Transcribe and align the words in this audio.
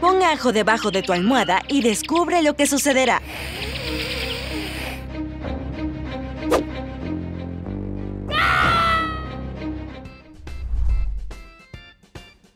Pon 0.00 0.22
ajo 0.22 0.52
debajo 0.52 0.90
de 0.90 1.02
tu 1.02 1.12
almohada 1.12 1.62
y 1.68 1.82
descubre 1.82 2.42
lo 2.42 2.54
que 2.54 2.66
sucederá. 2.66 3.20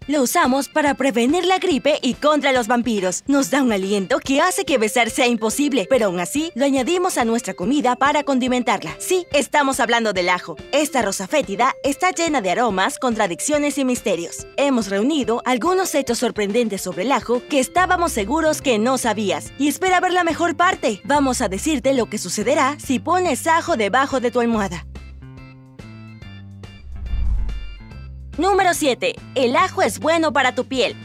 Lo 0.08 0.22
usamos 0.22 0.68
para 0.68 0.94
prevenir 0.94 1.44
la 1.46 1.58
gripe 1.58 1.98
y 2.02 2.14
contra 2.14 2.52
los 2.52 2.66
vampiros. 2.66 3.22
Nos 3.26 3.50
da 3.50 3.62
un 3.62 3.72
aliento 3.72 4.18
que 4.18 4.40
hace 4.40 4.64
que 4.64 4.78
besar 4.78 5.10
sea 5.10 5.26
imposible, 5.26 5.86
pero 5.88 6.06
aún 6.06 6.18
así 6.18 6.50
lo 6.54 6.64
añadimos 6.64 7.18
a 7.18 7.24
nuestra 7.24 7.54
comida 7.54 7.94
para 7.96 8.24
condimentarla. 8.24 8.96
Sí, 8.98 9.26
estamos 9.32 9.80
hablando 9.80 10.12
del 10.12 10.28
ajo. 10.28 10.56
Esta 10.72 11.02
rosa 11.02 11.28
fétida 11.28 11.74
está 11.84 12.10
llena 12.10 12.40
de 12.40 12.50
aromas, 12.50 12.98
contradicciones 12.98 13.78
y 13.78 13.84
misterios. 13.84 14.46
Hemos 14.56 14.88
reunido 14.88 15.42
algunos 15.44 15.94
hechos 15.94 16.18
sorprendentes 16.18 16.82
sobre 16.82 17.02
el 17.02 17.12
ajo 17.12 17.42
que 17.48 17.60
estábamos 17.60 18.12
seguros 18.12 18.60
que 18.60 18.78
no 18.78 18.98
sabías. 18.98 19.52
Y 19.58 19.68
espera 19.68 20.00
ver 20.00 20.12
la 20.12 20.24
mejor 20.24 20.56
parte. 20.56 21.00
Vamos 21.04 21.40
a 21.40 21.48
decirte 21.48 21.94
lo 21.94 22.06
que 22.06 22.18
sucederá 22.18 22.76
si 22.84 22.98
pones 22.98 23.46
ajo 23.46 23.76
debajo 23.76 24.20
de 24.20 24.30
tu 24.30 24.40
almohada. 24.40 24.84
Número 28.38 28.72
7. 28.72 29.14
El 29.34 29.56
ajo 29.56 29.82
es 29.82 29.98
bueno 29.98 30.32
para 30.32 30.54
tu 30.54 30.64
piel. 30.64 30.96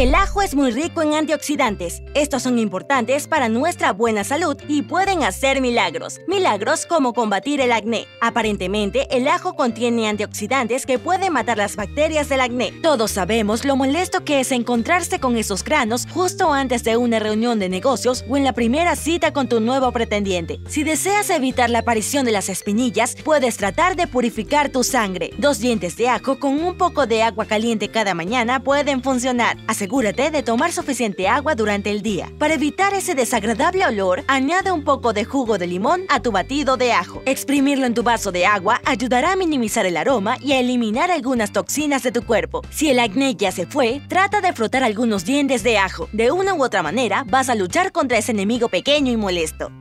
El 0.00 0.14
ajo 0.14 0.40
es 0.40 0.54
muy 0.54 0.70
rico 0.70 1.02
en 1.02 1.12
antioxidantes. 1.12 2.02
Estos 2.14 2.44
son 2.44 2.58
importantes 2.58 3.28
para 3.28 3.50
nuestra 3.50 3.92
buena 3.92 4.24
salud 4.24 4.56
y 4.66 4.80
pueden 4.80 5.24
hacer 5.24 5.60
milagros. 5.60 6.22
Milagros 6.26 6.86
como 6.86 7.12
combatir 7.12 7.60
el 7.60 7.70
acné. 7.70 8.06
Aparentemente, 8.22 9.14
el 9.14 9.28
ajo 9.28 9.56
contiene 9.56 10.08
antioxidantes 10.08 10.86
que 10.86 10.98
pueden 10.98 11.34
matar 11.34 11.58
las 11.58 11.76
bacterias 11.76 12.30
del 12.30 12.40
acné. 12.40 12.72
Todos 12.80 13.10
sabemos 13.10 13.66
lo 13.66 13.76
molesto 13.76 14.24
que 14.24 14.40
es 14.40 14.52
encontrarse 14.52 15.20
con 15.20 15.36
esos 15.36 15.62
granos 15.62 16.06
justo 16.14 16.50
antes 16.50 16.82
de 16.82 16.96
una 16.96 17.18
reunión 17.18 17.58
de 17.58 17.68
negocios 17.68 18.24
o 18.26 18.38
en 18.38 18.44
la 18.44 18.54
primera 18.54 18.96
cita 18.96 19.34
con 19.34 19.50
tu 19.50 19.60
nuevo 19.60 19.92
pretendiente. 19.92 20.60
Si 20.66 20.82
deseas 20.82 21.28
evitar 21.28 21.68
la 21.68 21.80
aparición 21.80 22.24
de 22.24 22.32
las 22.32 22.48
espinillas, 22.48 23.16
puedes 23.22 23.58
tratar 23.58 23.96
de 23.96 24.06
purificar 24.06 24.70
tu 24.70 24.82
sangre. 24.82 25.28
Dos 25.36 25.58
dientes 25.58 25.98
de 25.98 26.08
ajo 26.08 26.38
con 26.38 26.58
un 26.58 26.78
poco 26.78 27.06
de 27.06 27.22
agua 27.22 27.44
caliente 27.44 27.90
cada 27.90 28.14
mañana 28.14 28.60
pueden 28.60 29.02
funcionar. 29.02 29.58
Asegúrate 29.90 30.30
de 30.30 30.44
tomar 30.44 30.70
suficiente 30.70 31.26
agua 31.26 31.56
durante 31.56 31.90
el 31.90 32.00
día. 32.00 32.30
Para 32.38 32.54
evitar 32.54 32.94
ese 32.94 33.16
desagradable 33.16 33.84
olor, 33.84 34.22
añade 34.28 34.70
un 34.70 34.84
poco 34.84 35.12
de 35.12 35.24
jugo 35.24 35.58
de 35.58 35.66
limón 35.66 36.02
a 36.08 36.22
tu 36.22 36.30
batido 36.30 36.76
de 36.76 36.92
ajo. 36.92 37.22
Exprimirlo 37.26 37.86
en 37.86 37.94
tu 37.94 38.04
vaso 38.04 38.30
de 38.30 38.46
agua 38.46 38.80
ayudará 38.84 39.32
a 39.32 39.36
minimizar 39.36 39.86
el 39.86 39.96
aroma 39.96 40.36
y 40.40 40.52
a 40.52 40.60
eliminar 40.60 41.10
algunas 41.10 41.50
toxinas 41.50 42.04
de 42.04 42.12
tu 42.12 42.24
cuerpo. 42.24 42.62
Si 42.70 42.88
el 42.88 43.00
acné 43.00 43.34
ya 43.34 43.50
se 43.50 43.66
fue, 43.66 44.00
trata 44.06 44.40
de 44.40 44.52
frotar 44.52 44.84
algunos 44.84 45.24
dientes 45.24 45.64
de 45.64 45.78
ajo. 45.78 46.08
De 46.12 46.30
una 46.30 46.54
u 46.54 46.62
otra 46.62 46.84
manera, 46.84 47.24
vas 47.26 47.48
a 47.48 47.56
luchar 47.56 47.90
contra 47.90 48.16
ese 48.16 48.30
enemigo 48.30 48.68
pequeño 48.68 49.10
y 49.10 49.16
molesto. 49.16 49.72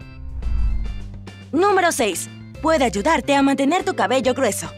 Número 1.52 1.91
6. 1.91 2.30
Puede 2.63 2.83
ayudarte 2.83 3.35
a 3.35 3.43
mantener 3.43 3.83
tu 3.83 3.93
cabello 3.95 4.33
grueso. 4.33 4.71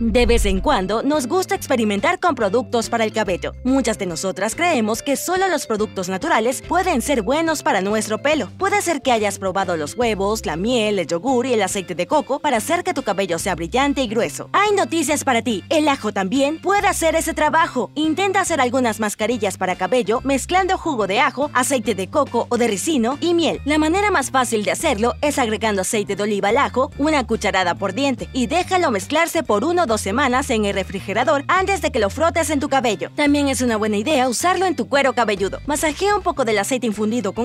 De 0.00 0.26
vez 0.26 0.44
en 0.44 0.60
cuando 0.60 1.04
nos 1.04 1.28
gusta 1.28 1.54
experimentar 1.54 2.18
con 2.18 2.34
productos 2.34 2.88
para 2.88 3.04
el 3.04 3.12
cabello. 3.12 3.52
Muchas 3.62 3.96
de 3.96 4.06
nosotras 4.06 4.56
creemos 4.56 5.02
que 5.02 5.14
solo 5.14 5.46
los 5.48 5.66
productos 5.66 6.08
naturales 6.08 6.62
pueden 6.62 7.00
ser 7.00 7.22
buenos 7.22 7.62
para 7.62 7.80
nuestro 7.80 8.18
pelo. 8.18 8.48
Puede 8.58 8.82
ser 8.82 9.02
que 9.02 9.12
hayas 9.12 9.38
probado 9.38 9.76
los 9.76 9.94
huevos, 9.94 10.46
la 10.46 10.56
miel, 10.56 10.98
el 10.98 11.06
yogur 11.06 11.46
y 11.46 11.52
el 11.52 11.62
aceite 11.62 11.94
de 11.94 12.08
coco 12.08 12.40
para 12.40 12.56
hacer 12.56 12.82
que 12.82 12.92
tu 12.92 13.04
cabello 13.04 13.38
sea 13.38 13.54
brillante 13.54 14.02
y 14.02 14.08
grueso. 14.08 14.48
Hay 14.52 14.72
noticias 14.72 15.22
para 15.22 15.42
ti. 15.42 15.62
El 15.68 15.86
ajo 15.86 16.12
también 16.12 16.60
puede 16.60 16.88
hacer 16.88 17.14
ese 17.14 17.32
trabajo. 17.32 17.92
Intenta 17.94 18.40
hacer 18.40 18.60
algunas 18.60 18.98
mascarillas 18.98 19.58
para 19.58 19.76
cabello 19.76 20.20
mezclando 20.24 20.76
jugo 20.76 21.06
de 21.06 21.20
ajo, 21.20 21.50
aceite 21.54 21.94
de 21.94 22.10
coco 22.10 22.46
o 22.48 22.58
de 22.58 22.66
ricino 22.66 23.16
y 23.20 23.32
miel. 23.32 23.60
La 23.64 23.78
manera 23.78 24.10
más 24.10 24.32
fácil 24.32 24.64
de 24.64 24.72
hacerlo 24.72 25.14
es 25.20 25.38
agregando 25.38 25.82
aceite 25.82 26.16
de 26.16 26.22
oliva 26.24 26.48
al 26.48 26.58
ajo, 26.58 26.90
una 26.98 27.24
cucharada 27.26 27.76
por 27.76 27.92
diente, 27.92 28.28
y 28.32 28.48
déjalo 28.48 28.90
mezclarse 28.90 29.44
por 29.44 29.64
uno 29.84 29.94
dos 29.94 30.00
semanas 30.00 30.50
en 30.50 30.64
el 30.64 30.74
refrigerador 30.74 31.44
antes 31.48 31.82
de 31.82 31.90
que 31.90 31.98
lo 31.98 32.10
frotes 32.10 32.50
en 32.50 32.60
tu 32.60 32.68
cabello. 32.68 33.10
También 33.14 33.48
es 33.48 33.60
una 33.60 33.76
buena 33.76 33.96
idea 33.96 34.28
usarlo 34.28 34.66
en 34.66 34.76
tu 34.76 34.88
cuero 34.88 35.12
cabelludo. 35.12 35.60
Masajea 35.66 36.16
un 36.16 36.22
poco 36.22 36.44
del 36.44 36.58
aceite 36.58 36.86
infundido 36.86 37.32
con 37.32 37.44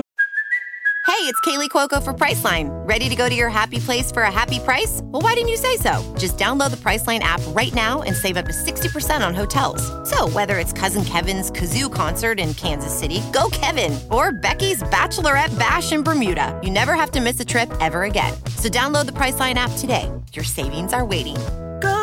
Hey, 1.06 1.26
it's 1.26 1.40
Kaylee 1.40 1.68
Cuoco 1.68 2.02
for 2.02 2.14
Priceline. 2.14 2.70
Ready 2.88 3.10
to 3.10 3.16
go 3.16 3.28
to 3.28 3.34
your 3.34 3.50
happy 3.50 3.78
place 3.78 4.10
for 4.10 4.22
a 4.22 4.30
happy 4.30 4.58
price? 4.58 5.02
Well, 5.04 5.20
why 5.20 5.34
didn't 5.34 5.50
you 5.50 5.56
say 5.58 5.76
so? 5.76 6.02
Just 6.16 6.38
download 6.38 6.70
the 6.70 6.78
Priceline 6.78 7.18
app 7.18 7.42
right 7.48 7.74
now 7.74 8.00
and 8.00 8.16
save 8.16 8.38
up 8.38 8.46
to 8.46 8.52
60% 8.52 9.26
on 9.26 9.34
hotels. 9.34 9.82
So, 10.08 10.28
whether 10.30 10.58
it's 10.58 10.72
Cousin 10.72 11.04
Kevin's 11.04 11.50
Kazoo 11.50 11.92
concert 11.92 12.40
in 12.40 12.54
Kansas 12.54 12.96
City, 12.98 13.20
go 13.34 13.50
Kevin, 13.50 13.98
or 14.10 14.32
Becky's 14.32 14.82
Bachelorette 14.84 15.58
Bash 15.58 15.92
in 15.92 16.02
Bermuda, 16.02 16.58
you 16.62 16.70
never 16.70 16.94
have 16.94 17.10
to 17.10 17.20
miss 17.20 17.38
a 17.40 17.44
trip 17.44 17.70
ever 17.80 18.04
again. 18.04 18.32
So, 18.56 18.70
download 18.70 19.04
the 19.04 19.12
Priceline 19.12 19.56
app 19.56 19.72
today. 19.76 20.10
Your 20.32 20.44
savings 20.44 20.94
are 20.94 21.04
waiting. 21.04 21.36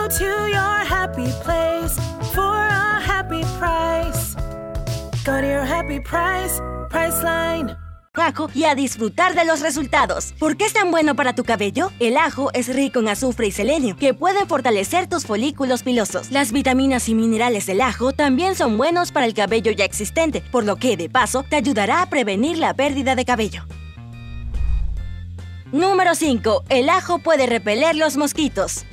To 0.07 0.23
your 0.23 0.85
happy 0.85 1.27
place 1.43 1.99
for 2.33 2.41
a 2.41 3.01
happy 3.01 3.41
price. 3.59 4.35
Go 5.25 5.41
to 5.41 5.45
your 5.45 5.65
happy 5.65 5.99
price, 5.99 6.61
ajo 8.13 8.49
y 8.53 8.63
a 8.63 8.73
disfrutar 8.73 9.35
de 9.35 9.43
los 9.43 9.59
resultados. 9.59 10.33
¿Por 10.39 10.55
qué 10.55 10.63
es 10.63 10.71
tan 10.71 10.91
bueno 10.91 11.13
para 11.15 11.33
tu 11.33 11.43
cabello? 11.43 11.91
El 11.99 12.15
ajo 12.15 12.51
es 12.53 12.73
rico 12.73 13.01
en 13.01 13.09
azufre 13.09 13.47
y 13.47 13.51
selenio, 13.51 13.97
que 13.97 14.13
pueden 14.13 14.47
fortalecer 14.47 15.07
tus 15.07 15.25
folículos 15.25 15.83
pilosos. 15.83 16.31
Las 16.31 16.53
vitaminas 16.53 17.09
y 17.09 17.13
minerales 17.13 17.65
del 17.65 17.81
ajo 17.81 18.13
también 18.13 18.55
son 18.55 18.77
buenos 18.77 19.11
para 19.11 19.25
el 19.25 19.33
cabello 19.33 19.73
ya 19.73 19.83
existente, 19.83 20.39
por 20.39 20.63
lo 20.63 20.77
que, 20.77 20.95
de 20.95 21.09
paso, 21.09 21.43
te 21.43 21.57
ayudará 21.57 22.01
a 22.01 22.09
prevenir 22.09 22.57
la 22.57 22.73
pérdida 22.73 23.15
de 23.15 23.25
cabello. 23.25 23.65
Número 25.73 26.15
5. 26.15 26.63
El 26.69 26.89
ajo 26.89 27.19
puede 27.19 27.45
repeler 27.45 27.97
los 27.97 28.15
mosquitos. 28.15 28.85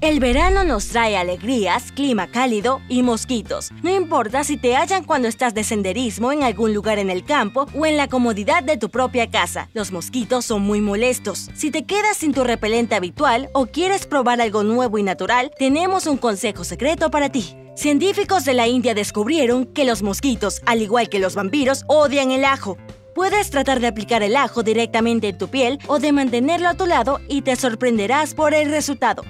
El 0.00 0.20
verano 0.20 0.62
nos 0.62 0.86
trae 0.86 1.16
alegrías, 1.16 1.90
clima 1.90 2.28
cálido 2.28 2.80
y 2.88 3.02
mosquitos. 3.02 3.72
No 3.82 3.92
importa 3.92 4.44
si 4.44 4.56
te 4.56 4.76
hallan 4.76 5.02
cuando 5.02 5.26
estás 5.26 5.54
de 5.54 5.64
senderismo 5.64 6.30
en 6.30 6.44
algún 6.44 6.72
lugar 6.72 7.00
en 7.00 7.10
el 7.10 7.24
campo 7.24 7.66
o 7.74 7.84
en 7.84 7.96
la 7.96 8.06
comodidad 8.06 8.62
de 8.62 8.76
tu 8.76 8.90
propia 8.90 9.28
casa. 9.28 9.70
Los 9.74 9.90
mosquitos 9.90 10.44
son 10.44 10.62
muy 10.62 10.80
molestos. 10.80 11.50
Si 11.52 11.72
te 11.72 11.84
quedas 11.84 12.18
sin 12.18 12.32
tu 12.32 12.44
repelente 12.44 12.94
habitual 12.94 13.50
o 13.54 13.66
quieres 13.66 14.06
probar 14.06 14.40
algo 14.40 14.62
nuevo 14.62 14.98
y 14.98 15.02
natural, 15.02 15.50
tenemos 15.58 16.06
un 16.06 16.16
consejo 16.16 16.62
secreto 16.62 17.10
para 17.10 17.30
ti. 17.30 17.56
Científicos 17.74 18.44
de 18.44 18.54
la 18.54 18.68
India 18.68 18.94
descubrieron 18.94 19.66
que 19.66 19.84
los 19.84 20.04
mosquitos, 20.04 20.62
al 20.64 20.80
igual 20.80 21.08
que 21.08 21.18
los 21.18 21.34
vampiros, 21.34 21.82
odian 21.88 22.30
el 22.30 22.44
ajo. 22.44 22.78
Puedes 23.16 23.50
tratar 23.50 23.80
de 23.80 23.88
aplicar 23.88 24.22
el 24.22 24.36
ajo 24.36 24.62
directamente 24.62 25.30
en 25.30 25.38
tu 25.38 25.48
piel 25.48 25.80
o 25.88 25.98
de 25.98 26.12
mantenerlo 26.12 26.68
a 26.68 26.74
tu 26.74 26.86
lado 26.86 27.18
y 27.28 27.42
te 27.42 27.56
sorprenderás 27.56 28.34
por 28.34 28.54
el 28.54 28.70
resultado. 28.70 29.24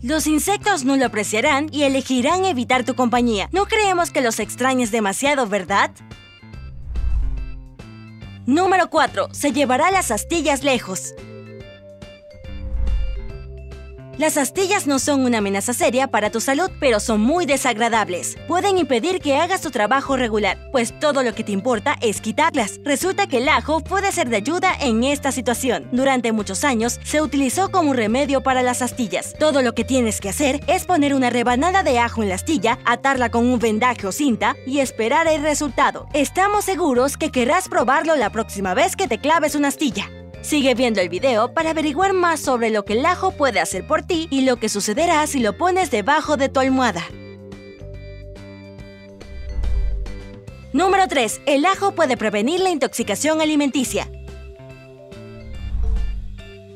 Los 0.00 0.28
insectos 0.28 0.84
no 0.84 0.96
lo 0.96 1.06
apreciarán 1.06 1.68
y 1.72 1.82
elegirán 1.82 2.44
evitar 2.44 2.84
tu 2.84 2.94
compañía. 2.94 3.48
No 3.50 3.66
creemos 3.66 4.12
que 4.12 4.20
los 4.20 4.38
extrañes 4.38 4.92
demasiado, 4.92 5.48
¿verdad? 5.48 5.90
Número 8.46 8.90
4. 8.90 9.28
Se 9.32 9.50
llevará 9.50 9.90
las 9.90 10.12
astillas 10.12 10.62
lejos. 10.62 11.14
Las 14.18 14.36
astillas 14.36 14.88
no 14.88 14.98
son 14.98 15.24
una 15.24 15.38
amenaza 15.38 15.72
seria 15.72 16.08
para 16.08 16.30
tu 16.30 16.40
salud, 16.40 16.72
pero 16.80 16.98
son 16.98 17.20
muy 17.20 17.46
desagradables. 17.46 18.36
Pueden 18.48 18.76
impedir 18.76 19.20
que 19.20 19.36
hagas 19.36 19.60
tu 19.60 19.70
trabajo 19.70 20.16
regular, 20.16 20.58
pues 20.72 20.92
todo 20.98 21.22
lo 21.22 21.36
que 21.36 21.44
te 21.44 21.52
importa 21.52 21.96
es 22.00 22.20
quitarlas. 22.20 22.80
Resulta 22.82 23.28
que 23.28 23.36
el 23.36 23.48
ajo 23.48 23.78
puede 23.78 24.10
ser 24.10 24.28
de 24.28 24.34
ayuda 24.34 24.74
en 24.80 25.04
esta 25.04 25.30
situación. 25.30 25.88
Durante 25.92 26.32
muchos 26.32 26.64
años 26.64 26.98
se 27.04 27.22
utilizó 27.22 27.70
como 27.70 27.92
un 27.92 27.96
remedio 27.96 28.42
para 28.42 28.64
las 28.64 28.82
astillas. 28.82 29.34
Todo 29.38 29.62
lo 29.62 29.72
que 29.72 29.84
tienes 29.84 30.20
que 30.20 30.30
hacer 30.30 30.62
es 30.66 30.84
poner 30.84 31.14
una 31.14 31.30
rebanada 31.30 31.84
de 31.84 32.00
ajo 32.00 32.24
en 32.24 32.30
la 32.30 32.34
astilla, 32.34 32.80
atarla 32.84 33.30
con 33.30 33.46
un 33.46 33.60
vendaje 33.60 34.04
o 34.04 34.10
cinta 34.10 34.56
y 34.66 34.80
esperar 34.80 35.28
el 35.28 35.42
resultado. 35.42 36.08
Estamos 36.12 36.64
seguros 36.64 37.16
que 37.16 37.30
querrás 37.30 37.68
probarlo 37.68 38.16
la 38.16 38.30
próxima 38.30 38.74
vez 38.74 38.96
que 38.96 39.06
te 39.06 39.18
claves 39.18 39.54
una 39.54 39.68
astilla. 39.68 40.10
Sigue 40.40 40.74
viendo 40.74 41.00
el 41.00 41.08
video 41.08 41.52
para 41.52 41.70
averiguar 41.70 42.12
más 42.12 42.40
sobre 42.40 42.70
lo 42.70 42.84
que 42.84 42.94
el 42.94 43.04
ajo 43.04 43.32
puede 43.32 43.60
hacer 43.60 43.86
por 43.86 44.02
ti 44.02 44.28
y 44.30 44.42
lo 44.42 44.56
que 44.56 44.68
sucederá 44.68 45.26
si 45.26 45.40
lo 45.40 45.58
pones 45.58 45.90
debajo 45.90 46.36
de 46.36 46.48
tu 46.48 46.60
almohada. 46.60 47.04
Número 50.72 51.08
3. 51.08 51.42
El 51.46 51.64
ajo 51.64 51.92
puede 51.92 52.16
prevenir 52.16 52.60
la 52.60 52.70
intoxicación 52.70 53.40
alimenticia. 53.40 54.08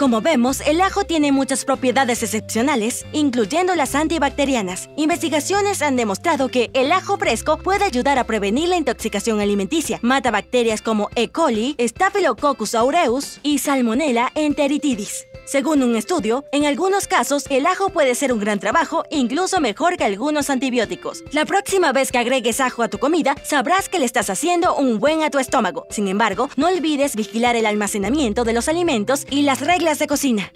Como 0.02 0.20
vemos, 0.20 0.60
el 0.62 0.80
ajo 0.80 1.04
tiene 1.04 1.30
muchas 1.30 1.64
propiedades 1.64 2.24
excepcionales, 2.24 3.06
incluyendo 3.12 3.76
las 3.76 3.94
antibacterianas. 3.94 4.90
Investigaciones 4.96 5.80
han 5.80 5.94
demostrado 5.94 6.48
que 6.48 6.72
el 6.74 6.90
ajo 6.90 7.18
fresco 7.18 7.56
puede 7.56 7.84
ayudar 7.84 8.18
a 8.18 8.24
prevenir 8.24 8.68
la 8.68 8.76
intoxicación 8.76 9.40
alimenticia. 9.40 10.00
Mata 10.02 10.32
bacterias 10.32 10.82
como 10.82 11.08
E. 11.14 11.28
coli, 11.28 11.76
Staphylococcus 11.78 12.74
aureus 12.74 13.38
y 13.44 13.58
Salmonella 13.58 14.32
enteritidis. 14.34 15.28
Según 15.44 15.82
un 15.82 15.96
estudio, 15.96 16.44
en 16.52 16.66
algunos 16.66 17.08
casos 17.08 17.46
el 17.50 17.66
ajo 17.66 17.90
puede 17.90 18.14
ser 18.14 18.32
un 18.32 18.38
gran 18.38 18.60
trabajo, 18.60 19.04
incluso 19.10 19.60
mejor 19.60 19.96
que 19.96 20.04
algunos 20.04 20.50
antibióticos. 20.50 21.24
La 21.32 21.44
próxima 21.44 21.92
vez 21.92 22.12
que 22.12 22.18
agregues 22.18 22.60
ajo 22.60 22.82
a 22.84 22.88
tu 22.88 22.98
comida, 22.98 23.34
sabrás 23.42 23.88
que 23.88 23.98
le 23.98 24.04
estás 24.04 24.30
haciendo 24.30 24.76
un 24.76 25.00
buen 25.00 25.22
a 25.22 25.30
tu 25.30 25.40
estómago. 25.40 25.86
Sin 25.90 26.06
embargo, 26.06 26.48
no 26.56 26.68
olvides 26.68 27.16
vigilar 27.16 27.56
el 27.56 27.66
almacenamiento 27.66 28.44
de 28.44 28.52
los 28.52 28.68
alimentos 28.68 29.26
y 29.30 29.42
las 29.42 29.60
reglas 29.60 29.98
de 29.98 30.06
cocina. 30.06 30.52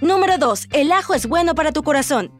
Número 0.00 0.36
2. 0.38 0.68
El 0.72 0.90
ajo 0.92 1.14
es 1.14 1.26
bueno 1.26 1.54
para 1.54 1.72
tu 1.72 1.82
corazón. 1.82 2.32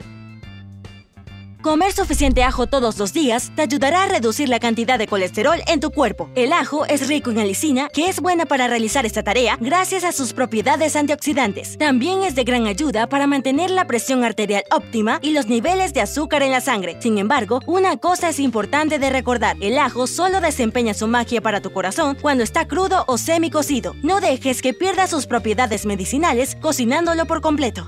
Comer 1.68 1.92
suficiente 1.92 2.44
ajo 2.44 2.66
todos 2.66 2.96
los 2.96 3.12
días 3.12 3.52
te 3.54 3.60
ayudará 3.60 4.04
a 4.04 4.08
reducir 4.08 4.48
la 4.48 4.58
cantidad 4.58 4.98
de 4.98 5.06
colesterol 5.06 5.60
en 5.66 5.80
tu 5.80 5.90
cuerpo. 5.90 6.30
El 6.34 6.54
ajo 6.54 6.86
es 6.86 7.08
rico 7.08 7.30
en 7.30 7.40
alicina, 7.40 7.90
que 7.92 8.08
es 8.08 8.20
buena 8.20 8.46
para 8.46 8.68
realizar 8.68 9.04
esta 9.04 9.22
tarea 9.22 9.58
gracias 9.60 10.02
a 10.02 10.12
sus 10.12 10.32
propiedades 10.32 10.96
antioxidantes. 10.96 11.76
También 11.76 12.22
es 12.22 12.34
de 12.34 12.44
gran 12.44 12.66
ayuda 12.66 13.06
para 13.06 13.26
mantener 13.26 13.70
la 13.70 13.86
presión 13.86 14.24
arterial 14.24 14.64
óptima 14.70 15.18
y 15.20 15.32
los 15.32 15.48
niveles 15.48 15.92
de 15.92 16.00
azúcar 16.00 16.42
en 16.42 16.52
la 16.52 16.62
sangre. 16.62 16.96
Sin 17.02 17.18
embargo, 17.18 17.60
una 17.66 17.98
cosa 17.98 18.30
es 18.30 18.40
importante 18.40 18.98
de 18.98 19.10
recordar, 19.10 19.58
el 19.60 19.76
ajo 19.76 20.06
solo 20.06 20.40
desempeña 20.40 20.94
su 20.94 21.06
magia 21.06 21.42
para 21.42 21.60
tu 21.60 21.70
corazón 21.70 22.16
cuando 22.18 22.44
está 22.44 22.66
crudo 22.66 23.04
o 23.08 23.18
semi-cocido. 23.18 23.94
No 24.02 24.22
dejes 24.22 24.62
que 24.62 24.72
pierda 24.72 25.06
sus 25.06 25.26
propiedades 25.26 25.84
medicinales 25.84 26.56
cocinándolo 26.62 27.26
por 27.26 27.42
completo. 27.42 27.86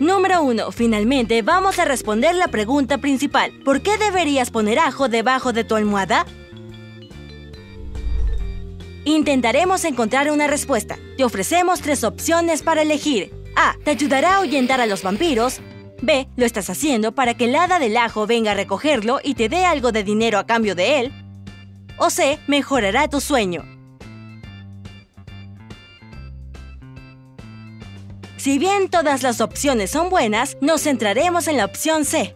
Número 0.00 0.42
1. 0.42 0.72
Finalmente 0.72 1.42
vamos 1.42 1.78
a 1.78 1.84
responder 1.84 2.34
la 2.34 2.48
pregunta 2.48 2.96
principal. 2.96 3.52
¿Por 3.66 3.82
qué 3.82 3.98
deberías 3.98 4.50
poner 4.50 4.78
ajo 4.78 5.10
debajo 5.10 5.52
de 5.52 5.62
tu 5.62 5.74
almohada? 5.76 6.24
Intentaremos 9.04 9.84
encontrar 9.84 10.30
una 10.30 10.46
respuesta. 10.46 10.98
Te 11.18 11.24
ofrecemos 11.24 11.82
tres 11.82 12.02
opciones 12.02 12.62
para 12.62 12.80
elegir. 12.80 13.30
A. 13.54 13.76
Te 13.84 13.90
ayudará 13.90 14.30
a 14.30 14.36
ahuyentar 14.38 14.80
a 14.80 14.86
los 14.86 15.02
vampiros. 15.02 15.60
B. 16.00 16.26
Lo 16.34 16.46
estás 16.46 16.70
haciendo 16.70 17.12
para 17.12 17.34
que 17.34 17.44
el 17.44 17.54
hada 17.54 17.78
del 17.78 17.98
ajo 17.98 18.26
venga 18.26 18.52
a 18.52 18.54
recogerlo 18.54 19.20
y 19.22 19.34
te 19.34 19.50
dé 19.50 19.66
algo 19.66 19.92
de 19.92 20.02
dinero 20.02 20.38
a 20.38 20.46
cambio 20.46 20.74
de 20.74 21.00
él. 21.00 21.12
O 21.98 22.08
C. 22.08 22.38
Mejorará 22.46 23.06
tu 23.08 23.20
sueño. 23.20 23.79
Si 28.40 28.58
bien 28.58 28.88
todas 28.88 29.22
las 29.22 29.42
opciones 29.42 29.90
son 29.90 30.08
buenas, 30.08 30.56
nos 30.62 30.84
centraremos 30.84 31.46
en 31.46 31.58
la 31.58 31.66
opción 31.66 32.06
C. 32.06 32.34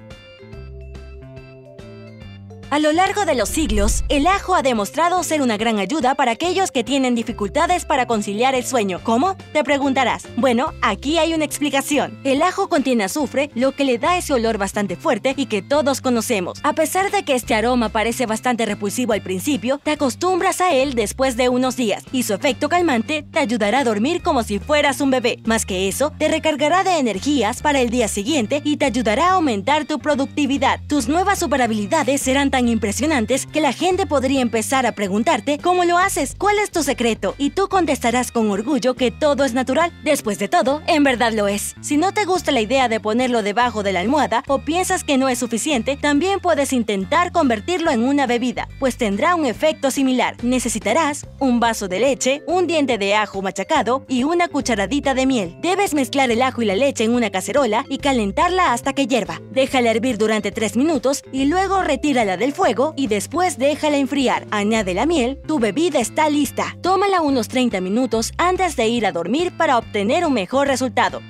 A 2.74 2.80
lo 2.80 2.90
largo 2.90 3.24
de 3.24 3.36
los 3.36 3.50
siglos, 3.50 4.02
el 4.08 4.26
ajo 4.26 4.56
ha 4.56 4.62
demostrado 4.62 5.22
ser 5.22 5.42
una 5.42 5.56
gran 5.56 5.78
ayuda 5.78 6.16
para 6.16 6.32
aquellos 6.32 6.72
que 6.72 6.82
tienen 6.82 7.14
dificultades 7.14 7.84
para 7.84 8.08
conciliar 8.08 8.56
el 8.56 8.64
sueño. 8.64 8.98
¿Cómo? 9.04 9.36
Te 9.52 9.62
preguntarás. 9.62 10.26
Bueno, 10.36 10.72
aquí 10.82 11.18
hay 11.18 11.34
una 11.34 11.44
explicación. 11.44 12.18
El 12.24 12.42
ajo 12.42 12.68
contiene 12.68 13.04
azufre, 13.04 13.48
lo 13.54 13.70
que 13.76 13.84
le 13.84 13.98
da 13.98 14.18
ese 14.18 14.32
olor 14.32 14.58
bastante 14.58 14.96
fuerte 14.96 15.34
y 15.36 15.46
que 15.46 15.62
todos 15.62 16.00
conocemos. 16.00 16.58
A 16.64 16.72
pesar 16.72 17.12
de 17.12 17.22
que 17.24 17.36
este 17.36 17.54
aroma 17.54 17.90
parece 17.90 18.26
bastante 18.26 18.66
repulsivo 18.66 19.12
al 19.12 19.22
principio, 19.22 19.78
te 19.78 19.92
acostumbras 19.92 20.60
a 20.60 20.74
él 20.74 20.94
después 20.94 21.36
de 21.36 21.48
unos 21.48 21.76
días 21.76 22.02
y 22.10 22.24
su 22.24 22.34
efecto 22.34 22.68
calmante 22.68 23.22
te 23.22 23.38
ayudará 23.38 23.78
a 23.78 23.84
dormir 23.84 24.20
como 24.20 24.42
si 24.42 24.58
fueras 24.58 25.00
un 25.00 25.12
bebé. 25.12 25.38
Más 25.44 25.64
que 25.64 25.86
eso, 25.86 26.12
te 26.18 26.26
recargará 26.26 26.82
de 26.82 26.98
energías 26.98 27.62
para 27.62 27.80
el 27.80 27.90
día 27.90 28.08
siguiente 28.08 28.62
y 28.64 28.78
te 28.78 28.86
ayudará 28.86 29.28
a 29.28 29.34
aumentar 29.34 29.84
tu 29.84 30.00
productividad. 30.00 30.80
Tus 30.88 31.06
nuevas 31.06 31.38
superhabilidades 31.38 32.20
serán 32.20 32.50
impresionantes 32.68 33.46
que 33.46 33.60
la 33.60 33.72
gente 33.72 34.06
podría 34.06 34.40
empezar 34.40 34.86
a 34.86 34.92
preguntarte 34.92 35.58
cómo 35.58 35.84
lo 35.84 35.98
haces, 35.98 36.34
cuál 36.38 36.58
es 36.58 36.70
tu 36.70 36.82
secreto, 36.82 37.34
y 37.38 37.50
tú 37.50 37.68
contestarás 37.68 38.32
con 38.32 38.50
orgullo 38.50 38.94
que 38.94 39.10
todo 39.10 39.44
es 39.44 39.54
natural. 39.54 39.92
Después 40.04 40.38
de 40.38 40.48
todo, 40.48 40.82
en 40.86 41.04
verdad 41.04 41.32
lo 41.32 41.48
es. 41.48 41.74
Si 41.80 41.96
no 41.96 42.12
te 42.12 42.24
gusta 42.24 42.52
la 42.52 42.60
idea 42.60 42.88
de 42.88 43.00
ponerlo 43.00 43.42
debajo 43.42 43.82
de 43.82 43.92
la 43.92 44.00
almohada 44.00 44.42
o 44.48 44.60
piensas 44.60 45.04
que 45.04 45.18
no 45.18 45.28
es 45.28 45.38
suficiente, 45.38 45.96
también 45.96 46.40
puedes 46.40 46.72
intentar 46.72 47.32
convertirlo 47.32 47.90
en 47.90 48.02
una 48.02 48.26
bebida, 48.26 48.68
pues 48.78 48.96
tendrá 48.96 49.34
un 49.34 49.46
efecto 49.46 49.90
similar. 49.90 50.36
Necesitarás 50.42 51.26
un 51.38 51.60
vaso 51.60 51.88
de 51.88 52.00
leche, 52.00 52.42
un 52.46 52.66
diente 52.66 52.98
de 52.98 53.14
ajo 53.14 53.42
machacado 53.42 54.06
y 54.08 54.24
una 54.24 54.48
cucharadita 54.48 55.14
de 55.14 55.26
miel. 55.26 55.56
Debes 55.60 55.92
mezclar 55.92 56.30
el 56.30 56.40
ajo 56.40 56.62
y 56.62 56.64
la 56.64 56.76
leche 56.76 57.04
en 57.04 57.14
una 57.14 57.30
cacerola 57.30 57.84
y 57.88 57.98
calentarla 57.98 58.72
hasta 58.72 58.92
que 58.92 59.06
hierva. 59.06 59.40
Déjala 59.50 59.90
hervir 59.90 60.16
durante 60.16 60.52
3 60.52 60.76
minutos 60.76 61.22
y 61.32 61.44
luego 61.44 61.82
retírala 61.82 62.36
del 62.36 62.53
fuego 62.54 62.94
y 62.96 63.08
después 63.08 63.58
déjala 63.58 63.98
enfriar. 63.98 64.46
Añade 64.50 64.94
la 64.94 65.06
miel, 65.06 65.40
tu 65.46 65.58
bebida 65.58 66.00
está 66.00 66.30
lista. 66.30 66.76
Tómala 66.80 67.20
unos 67.20 67.48
30 67.48 67.80
minutos 67.80 68.32
antes 68.38 68.76
de 68.76 68.86
ir 68.88 69.04
a 69.04 69.12
dormir 69.12 69.52
para 69.56 69.76
obtener 69.76 70.24
un 70.24 70.32
mejor 70.32 70.68
resultado. 70.68 71.20